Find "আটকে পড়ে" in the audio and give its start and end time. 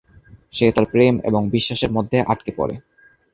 2.23-2.75